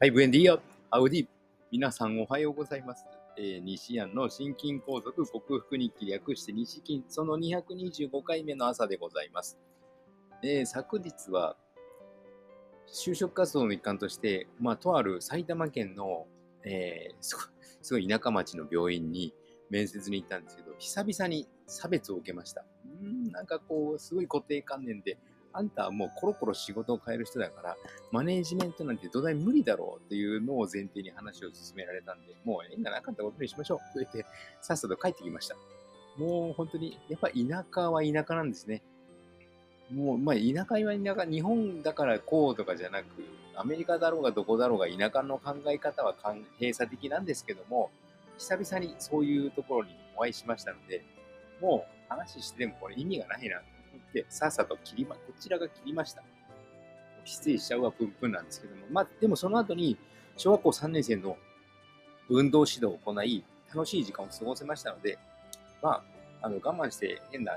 [0.00, 0.60] はい、ブエンディア、
[0.90, 1.26] アウディ。
[1.72, 3.04] 皆さんおはようございます。
[3.36, 9.58] えー、西安の心筋梗塞克服日記略して西筋、その225回目の朝でございます。
[10.44, 11.56] えー、昨日は、
[12.86, 16.28] 就職活動の一環として、まあ、とある埼玉県の、
[16.62, 17.34] えー、す
[17.90, 19.34] ごい田舎町の病院に
[19.68, 22.64] 面接に行ったんですけど、久々に差別を受けました。
[23.02, 25.18] うん、なんかこう、すごい固定観念で、
[25.52, 27.76] あんたはもうコロコロ仕事を変える人だから、
[28.12, 34.24] マネージメントなんて土台無理だろうっていうのを前提に話を進められたんで、もう縁がなかったことにしましょうと言って、
[34.60, 35.56] さっさと帰ってきました。
[36.16, 38.82] もう本当に、やっぱ田舎は田舎なんですね。
[39.92, 43.06] もう、まあ、田舎は田舎、日本だからこうとかじゃなく、
[43.54, 46.14] アメリカだろうがどこだろうが田舎の考え方は
[46.60, 47.90] 閉鎖的なんですけども、
[48.36, 51.02] 久々にそういうところにお会いしましたので、
[51.60, 53.64] もう話してでもこれ意味がないなと
[53.98, 56.22] 思って、さっさと切りま、こちらが切りました。
[57.24, 59.98] 失礼しちゃうはプンプンなんですけども、まあ、でもその後に、
[60.36, 61.36] 小学校3年生の
[62.30, 65.18] 運動指導を行い、楽しい時間を過ごせましたので、
[65.82, 66.02] まあ、
[66.42, 67.52] あの我慢して変な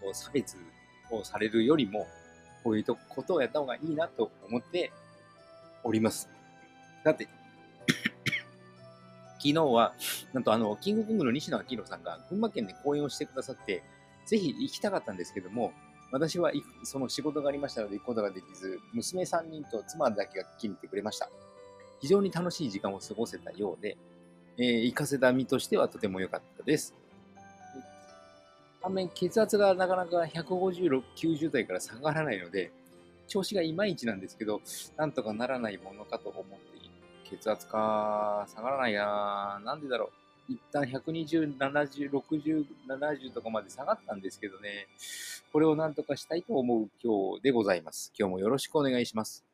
[0.00, 0.56] こう差別
[1.10, 2.06] をされるよりも、
[2.62, 4.92] こういうことをやった方がいいなと思って
[5.82, 6.28] おります。
[7.04, 7.28] だって、
[9.38, 9.94] 昨日は、
[10.32, 13.82] なんとあの、キングコングの西野明宏さんが群馬県で講演をしてくださって、
[14.26, 15.72] ぜひ行きたかったんですけども、
[16.12, 21.28] 私はその仕事がありましたので行くことができず、娘3人と妻だけが聞きに行ってくれました。
[22.00, 23.96] 非常に楽しい時間を過ごせたようで、
[24.58, 26.94] えー、行かせた身としてはとても良かったです。
[28.82, 32.70] 反面、血圧がなかなか150、90台から下がらないので、
[33.26, 34.60] 調子がいまいちなんですけど、
[34.96, 36.90] なんとかならないものかと思っている。
[37.28, 40.25] 血圧か、下がらないななんでだろう。
[40.48, 44.86] 一旦120、70、60、70とかまで下がったんですけどね、
[45.52, 48.12] これをなんとかしたいと思う今日でございます。
[48.18, 49.44] 今日もよろしくお願いします。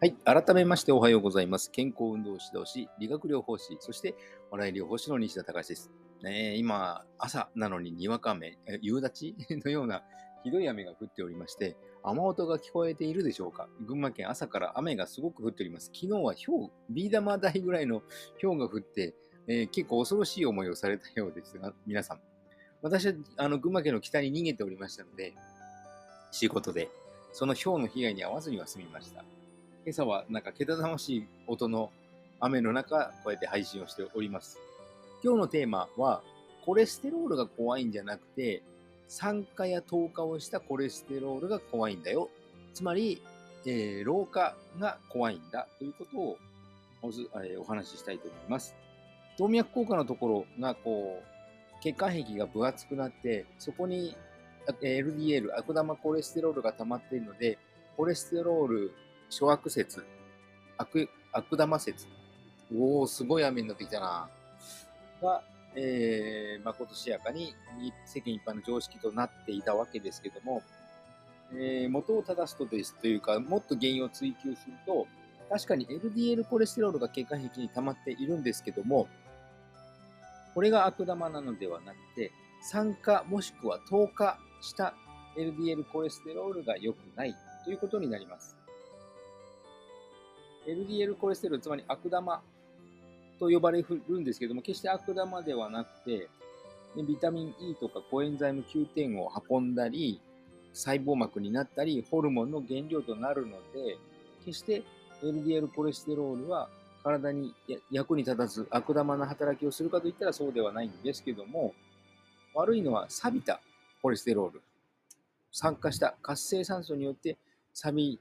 [0.00, 0.12] はい。
[0.24, 1.70] 改めましておはようございます。
[1.70, 4.14] 健康運動指導士、理学療法士、そして
[4.50, 5.90] 笑い療法士の西田隆です。
[6.22, 9.34] ね、今、朝なのににわか雨、夕立？
[9.64, 10.02] のような
[10.42, 11.74] ひどい雨が降っておりまして、
[12.06, 13.66] 雨音が聞こえているでしょうか？
[13.80, 15.86] 群馬県朝から雨がすごく降っております。
[15.86, 18.02] 昨日は氷、ビー玉大ぐらいの
[18.40, 19.14] 氷が降って、
[19.46, 22.20] えー、結構恐ろしい思いをされたようですが、皆さん。
[22.82, 25.32] 私はあの群馬県の北に逃げておりましたので、
[26.30, 26.90] 仕事で、
[27.32, 29.24] その氷の被害に遭わずには済みました。
[29.86, 31.90] 今朝はなんかけたたましい音の
[32.38, 34.58] 雨の中、こうやって配信をしております。
[35.22, 36.22] 今日のテーマは、
[36.66, 38.62] コレステロールが怖いんじゃなくて、
[39.08, 42.30] 酸化や糖化をしたコレステロールが怖いんだよ。
[42.72, 43.22] つまり、
[43.66, 46.38] えー、老化が怖いんだということを
[47.02, 48.74] お,、えー、お話ししたいと思います。
[49.38, 51.34] 動脈硬化のところがこう
[51.82, 54.16] 血管壁が分厚くなってそこに
[54.66, 57.58] LDL 悪玉コレステロールが溜まっているので
[57.96, 58.92] コレステロール
[59.28, 60.04] 諸悪説
[60.78, 62.06] 悪悪玉説
[62.74, 64.28] おおすごい雨になってきたな
[65.20, 65.42] が
[65.76, 67.54] えー、まことしやかに
[68.06, 70.62] 世間一般の常識となっていたわけですけども、
[71.52, 75.06] えー、元を正すとですというか、もっと原因を追求すると、
[75.50, 79.08] 確かに LDL コレステロールが血管壁に溜まっているんですけども、
[80.54, 84.94] これが悪玉なのではなくて、酸化もしくは糖化した
[85.36, 88.56] LDL コレステロールが良くないということになります。
[90.66, 92.42] LDL コレステロール、つまり悪玉
[93.38, 96.28] と呼ばれるんですけども、決して悪玉ではなくて、
[96.96, 100.20] ビタミン E とかコエンザイム Q10 を運んだり、
[100.72, 103.98] 細胞膜になったり、ホルモンの原料となるので、
[104.44, 104.82] 決して
[105.22, 106.68] LDL コレステロールは
[107.02, 107.54] 体に
[107.90, 111.74] 役に立たず悪玉な働きをするかといったらそうではないんですけども、
[112.54, 113.60] 悪いのは錆びた
[114.02, 114.62] コレステロール。
[115.50, 117.38] 酸化した活性酸素によって
[117.72, 118.18] 錆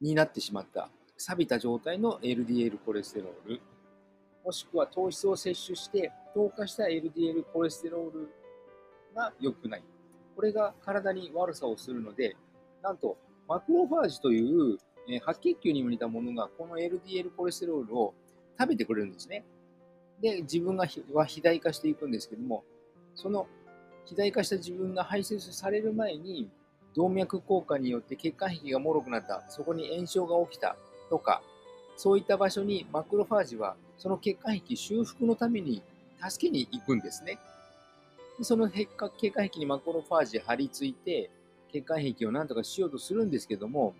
[0.00, 3.60] びになってしまった錆びた状態の LDL コレステロール。
[4.48, 8.30] もしくは糖質を摂取して糖化した LDL コレステロール
[9.14, 9.82] が良くない。
[10.34, 12.34] これが体に悪さをするので、
[12.82, 18.14] なんとマクロファージという、え、白血球にも似たものがこの LDL コレステロールを
[18.58, 19.44] 食べてくれるんですね。
[20.22, 22.64] で、自分がは肥大化していくんですけども、
[23.14, 23.46] その
[24.04, 26.48] 肥大化した自分が排泄される前に
[26.94, 30.74] 動脈硬化によって血管壁が脆くなった、そこに炎症が起きた
[31.10, 31.42] とか、
[31.96, 35.82] そういった場所にマクロファージはその血管壁修復のために
[36.26, 37.38] 助けに行くんですね。
[38.38, 41.30] でその血管壁にマクロファージ張り付いて
[41.72, 43.94] 血管壁を何とかしようとするんですけども、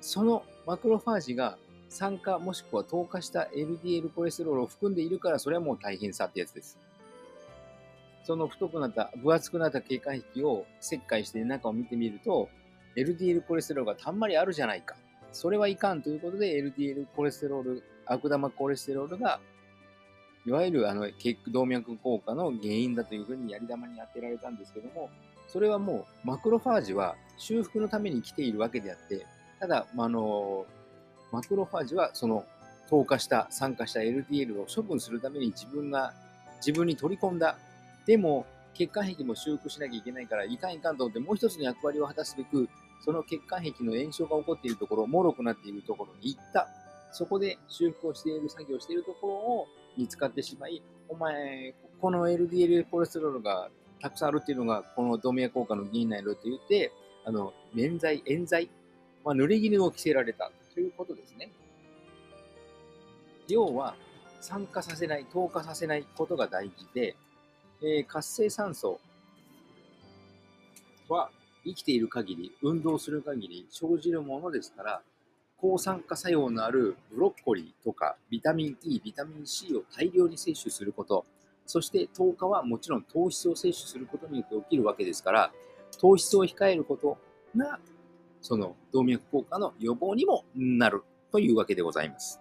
[0.00, 1.58] そのマクロファージが
[1.88, 6.78] 酸化もしくは糖化した LDL コレステロールを含んでいるからそれはもう大変さってやつです。
[8.24, 12.48] その太くなった、分厚くなった経過壁を切開して中を見てみると、
[12.96, 14.94] LDL コレステロールがたんまりあるじゃないか。
[15.32, 19.40] それはいかんということで、LDL コレステロール、悪玉コレステロールが、
[20.46, 25.10] いわゆるあの血動脈硬化の原因だというふうにやり玉に当てられたんですけども、
[25.48, 29.26] それはもうマクロファージは修復のために来ているわけであって、
[29.58, 30.64] ただ、あの
[31.32, 32.44] マクロファージはその
[32.88, 36.12] 透過した、酸化した LDL を処分するために自分が
[36.56, 37.56] 自分に取り込んだ。
[38.06, 42.68] でも、血管壁も修復しなきゃいけないから、いかんいかんと思ってもう一つの役割を果たすべく、
[43.04, 46.68] その血管壁の炎症が起こっているところ、脆くなっているところに行った。
[47.12, 49.66] そこで修復をしている作業しているところを
[49.96, 53.70] 見つかってしまい、お前、この LDL コレステロールが
[54.00, 56.92] たくさんあるっていうのが、この動脈硬化の原因なんだと言って、
[57.24, 58.70] あの、免罪、冤罪、
[59.24, 61.50] まあ、濡れ衣を着せられたということですね。
[63.48, 63.94] 要は、
[64.40, 67.16] 酸化させない、透過させないことが大事で、
[67.82, 69.00] えー、活性酸素
[71.08, 71.30] は
[71.64, 75.02] 生きている限り、運動する限り生じるものですから、
[75.60, 81.26] 抗酸化作用のあるブロッコリーとかビタミン E、ビタミン C を大量に摂取すること、
[81.66, 85.52] そして糖化はもちろん糖質を摂取することによって起きるわけですから、
[86.00, 87.18] 糖質を控えること
[87.56, 87.78] が、
[88.40, 92.40] その動脈硬化の予防にもなるというわけでございます。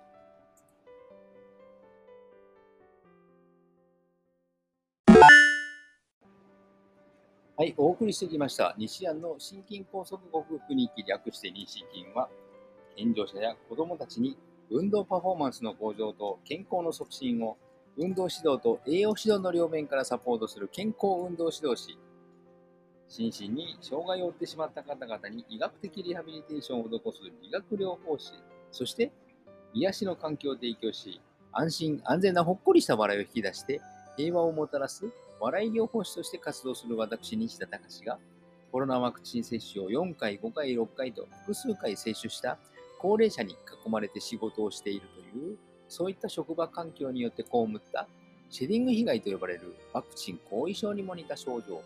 [7.57, 8.74] はい、お送りしてきました。
[8.77, 12.30] 西安の心筋梗塞克服日記略して西筋は、
[12.95, 14.38] 健常者や子供たちに
[14.69, 17.57] 運動パフォーマンスの向上と健康の促進を
[17.97, 21.97] 運動指導と栄養指導の両面からサポートする健康運動指導士、
[23.07, 28.31] 心身に障害を負ってしまった方々に医学的リハビリテーションを施す理学療法士、
[28.71, 29.12] そして
[29.74, 31.19] 癒しの環境を提供し、
[31.51, 33.81] 安心安全なほっこりした笑いを引き出して
[34.15, 35.06] 平和をもたらす
[35.39, 38.19] 笑い療法士として活動する私、西田隆が、
[38.71, 42.57] コロナワクチン接種を4回、5回、6回と複数回接種した
[43.00, 45.57] 高齢者に囲まれて仕事をしているという、
[45.88, 48.07] そういった職場環境によって被った
[48.50, 51.81] シェディング被害と呼ばれるワクチン後遺症にも似た症状。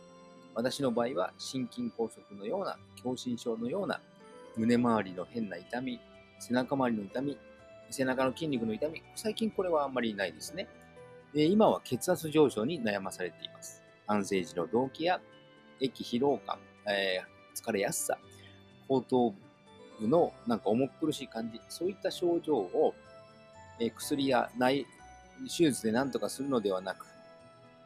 [0.56, 4.00] 私の場合は心筋梗塞のような、狭心症のような、
[4.56, 6.00] 胸周りの変な痛み、
[6.40, 7.38] 背中周りの痛み、
[7.90, 10.68] 背中の筋肉の痛み、最近これはあんまりないですね。
[11.34, 13.82] で今は血圧上昇に悩まされています。
[14.06, 15.20] 安静時の動悸や
[15.80, 18.18] 液疲労感、えー、疲れやすさ、
[18.88, 19.34] 後頭
[20.04, 22.94] 部のなんか重苦しい感じ、そういった症状を、
[23.80, 24.86] え、薬や内
[25.48, 27.06] 手術で何とかするのではなく、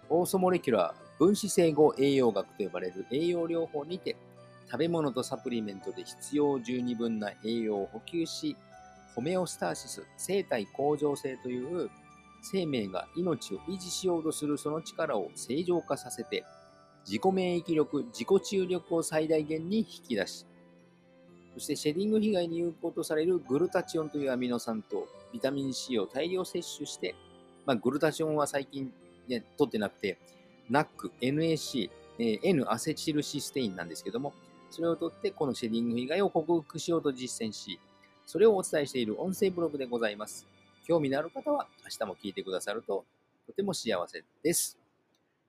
[0.09, 4.15] オーソモレキュラー分子整合栄養学と呼ばれる栄養療法にて、
[4.69, 8.55] 食べ物とサプリメントで必要十二分な栄養を補給し、
[9.15, 11.89] ホメオスターシス、生体向上性という
[12.43, 16.45] 生命が命を維持しようとするその力を正常化させて、
[17.05, 20.45] 自己免疫力、自己注力を最大限に引き出し、
[21.57, 27.15] そしてシェディング被害に有効とされるグルタチオンというアミノ酸とビタミン C を大量摂取して、
[27.65, 28.93] まあ、グルタチオンは最近、
[29.27, 30.19] ね、取ってなくて、
[30.69, 31.89] NAC、NAC、
[32.19, 34.35] えー、N アセチルシステインなんですけども、
[34.69, 37.79] それを取ってこのシェディング被害を克服しようと実践し、
[38.27, 40.45] それをお伝えしている音声ブログでございます。
[40.85, 43.03] 興味のある方は明日も聞いてくださると
[43.47, 44.77] とても幸せです。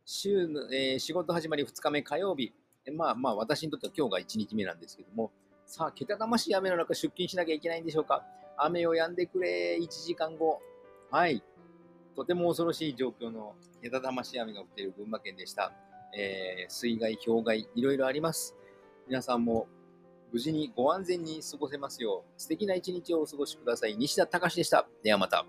[0.07, 2.55] 週の、えー、仕事始まり2日目火曜日、
[2.97, 5.31] まあまあ私にとっては今日が1日目なんですけども、
[5.69, 8.25] さあ、けたたましい雨の中出勤しなきゃいけないんでしょうか？
[8.57, 10.63] 雨を止んでくれ、1時間後。
[11.11, 11.45] はい。
[12.17, 15.75] とても恐ろしい状況のけたたましい雨が降っている群馬県でした。
[16.17, 18.57] えー、水害、氷害、いろいろあります。
[19.07, 19.69] 皆さんも
[20.33, 23.95] 無事にご安全に過ごせますよう、素敵な一日をお過ごしください。
[23.95, 24.89] 西田隆でした。
[25.03, 25.45] ではまた。